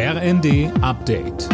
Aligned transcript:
RND 0.00 0.70
Update. 0.80 1.48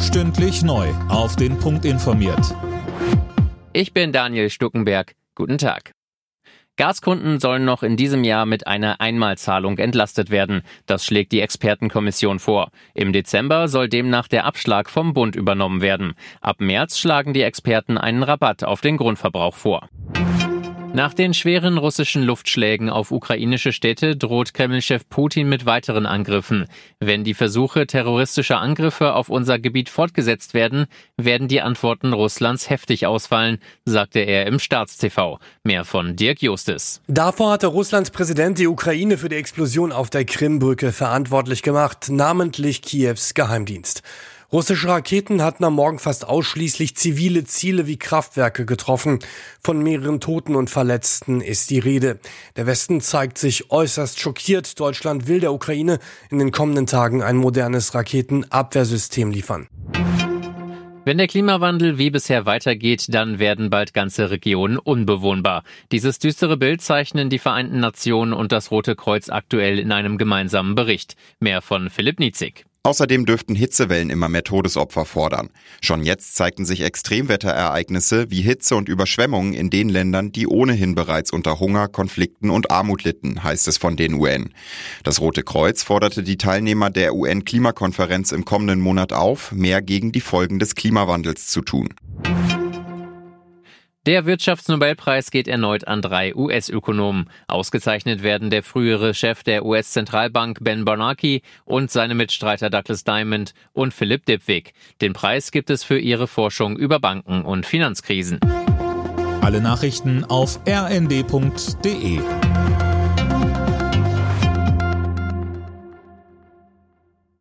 Stündlich 0.00 0.62
neu. 0.62 0.88
Auf 1.10 1.36
den 1.36 1.58
Punkt 1.58 1.84
informiert. 1.84 2.56
Ich 3.74 3.92
bin 3.92 4.10
Daniel 4.10 4.48
Stuckenberg. 4.48 5.14
Guten 5.34 5.58
Tag. 5.58 5.92
Gaskunden 6.76 7.40
sollen 7.40 7.66
noch 7.66 7.82
in 7.82 7.98
diesem 7.98 8.24
Jahr 8.24 8.46
mit 8.46 8.66
einer 8.66 9.02
Einmalzahlung 9.02 9.76
entlastet 9.76 10.30
werden. 10.30 10.62
Das 10.86 11.04
schlägt 11.04 11.30
die 11.30 11.42
Expertenkommission 11.42 12.38
vor. 12.38 12.70
Im 12.94 13.12
Dezember 13.12 13.68
soll 13.68 13.90
demnach 13.90 14.28
der 14.28 14.46
Abschlag 14.46 14.88
vom 14.88 15.12
Bund 15.12 15.36
übernommen 15.36 15.82
werden. 15.82 16.14
Ab 16.40 16.62
März 16.62 16.98
schlagen 16.98 17.34
die 17.34 17.42
Experten 17.42 17.98
einen 17.98 18.22
Rabatt 18.22 18.64
auf 18.64 18.80
den 18.80 18.96
Grundverbrauch 18.96 19.56
vor. 19.56 19.90
Nach 20.92 21.14
den 21.14 21.34
schweren 21.34 21.78
russischen 21.78 22.24
Luftschlägen 22.24 22.90
auf 22.90 23.12
ukrainische 23.12 23.70
Städte 23.70 24.16
droht 24.16 24.54
Kremlchef 24.54 25.08
Putin 25.08 25.48
mit 25.48 25.64
weiteren 25.64 26.04
Angriffen. 26.04 26.66
Wenn 26.98 27.22
die 27.22 27.34
Versuche 27.34 27.86
terroristischer 27.86 28.58
Angriffe 28.58 29.14
auf 29.14 29.28
unser 29.28 29.60
Gebiet 29.60 29.88
fortgesetzt 29.88 30.52
werden, 30.52 30.86
werden 31.16 31.46
die 31.46 31.60
Antworten 31.60 32.12
Russlands 32.12 32.68
heftig 32.70 33.06
ausfallen, 33.06 33.58
sagte 33.84 34.18
er 34.18 34.46
im 34.46 34.58
Staatstv. 34.58 35.38
Mehr 35.62 35.84
von 35.84 36.16
Dirk 36.16 36.42
Justis. 36.42 37.00
Davor 37.06 37.52
hatte 37.52 37.68
Russlands 37.68 38.10
Präsident 38.10 38.58
die 38.58 38.66
Ukraine 38.66 39.16
für 39.16 39.28
die 39.28 39.36
Explosion 39.36 39.92
auf 39.92 40.10
der 40.10 40.24
Krimbrücke 40.24 40.90
verantwortlich 40.90 41.62
gemacht, 41.62 42.08
namentlich 42.10 42.82
Kiews 42.82 43.34
Geheimdienst. 43.34 44.02
Russische 44.52 44.88
Raketen 44.88 45.42
hatten 45.42 45.62
am 45.62 45.74
Morgen 45.74 46.00
fast 46.00 46.26
ausschließlich 46.26 46.96
zivile 46.96 47.44
Ziele 47.44 47.86
wie 47.86 47.98
Kraftwerke 47.98 48.66
getroffen. 48.66 49.20
Von 49.62 49.80
mehreren 49.80 50.18
Toten 50.18 50.56
und 50.56 50.70
Verletzten 50.70 51.40
ist 51.40 51.70
die 51.70 51.78
Rede. 51.78 52.18
Der 52.56 52.66
Westen 52.66 53.00
zeigt 53.00 53.38
sich 53.38 53.70
äußerst 53.70 54.18
schockiert. 54.18 54.80
Deutschland 54.80 55.28
will 55.28 55.38
der 55.38 55.52
Ukraine 55.52 56.00
in 56.30 56.40
den 56.40 56.50
kommenden 56.50 56.86
Tagen 56.88 57.22
ein 57.22 57.36
modernes 57.36 57.94
Raketenabwehrsystem 57.94 59.30
liefern. 59.30 59.68
Wenn 61.04 61.18
der 61.18 61.28
Klimawandel 61.28 61.98
wie 61.98 62.10
bisher 62.10 62.44
weitergeht, 62.44 63.06
dann 63.08 63.38
werden 63.38 63.70
bald 63.70 63.94
ganze 63.94 64.30
Regionen 64.30 64.78
unbewohnbar. 64.78 65.62
Dieses 65.92 66.18
düstere 66.18 66.56
Bild 66.56 66.82
zeichnen 66.82 67.30
die 67.30 67.38
Vereinten 67.38 67.78
Nationen 67.78 68.32
und 68.32 68.50
das 68.50 68.72
Rote 68.72 68.96
Kreuz 68.96 69.28
aktuell 69.28 69.78
in 69.78 69.92
einem 69.92 70.18
gemeinsamen 70.18 70.74
Bericht. 70.74 71.14
Mehr 71.38 71.62
von 71.62 71.88
Philipp 71.88 72.18
Nitzig. 72.18 72.64
Außerdem 72.82 73.26
dürften 73.26 73.54
Hitzewellen 73.54 74.08
immer 74.08 74.30
mehr 74.30 74.42
Todesopfer 74.42 75.04
fordern. 75.04 75.50
Schon 75.82 76.02
jetzt 76.02 76.34
zeigten 76.34 76.64
sich 76.64 76.80
Extremwetterereignisse 76.80 78.30
wie 78.30 78.40
Hitze 78.40 78.74
und 78.74 78.88
Überschwemmungen 78.88 79.52
in 79.52 79.68
den 79.68 79.90
Ländern, 79.90 80.32
die 80.32 80.46
ohnehin 80.46 80.94
bereits 80.94 81.30
unter 81.30 81.60
Hunger, 81.60 81.88
Konflikten 81.88 82.48
und 82.48 82.70
Armut 82.70 83.04
litten, 83.04 83.44
heißt 83.44 83.68
es 83.68 83.76
von 83.76 83.96
den 83.96 84.14
UN. 84.14 84.54
Das 85.04 85.20
Rote 85.20 85.42
Kreuz 85.42 85.82
forderte 85.82 86.22
die 86.22 86.38
Teilnehmer 86.38 86.88
der 86.88 87.14
UN-Klimakonferenz 87.14 88.32
im 88.32 88.46
kommenden 88.46 88.80
Monat 88.80 89.12
auf, 89.12 89.52
mehr 89.52 89.82
gegen 89.82 90.10
die 90.10 90.22
Folgen 90.22 90.58
des 90.58 90.74
Klimawandels 90.74 91.48
zu 91.48 91.60
tun. 91.60 91.90
Der 94.06 94.24
Wirtschaftsnobelpreis 94.24 95.30
geht 95.30 95.46
erneut 95.46 95.86
an 95.86 96.00
drei 96.00 96.34
US-Ökonomen. 96.34 97.28
Ausgezeichnet 97.48 98.22
werden 98.22 98.48
der 98.48 98.62
frühere 98.62 99.12
Chef 99.12 99.42
der 99.42 99.66
US-Zentralbank 99.66 100.56
Ben 100.62 100.86
Bernanke 100.86 101.42
und 101.66 101.90
seine 101.90 102.14
Mitstreiter 102.14 102.70
Douglas 102.70 103.04
Diamond 103.04 103.52
und 103.74 103.92
Philipp 103.92 104.24
Dipwig. 104.24 104.72
Den 105.02 105.12
Preis 105.12 105.50
gibt 105.50 105.68
es 105.68 105.84
für 105.84 105.98
ihre 105.98 106.28
Forschung 106.28 106.78
über 106.78 106.98
Banken 106.98 107.42
und 107.42 107.66
Finanzkrisen. 107.66 108.40
Alle 109.42 109.60
Nachrichten 109.60 110.24
auf 110.24 110.60
rnd.de 110.66 112.20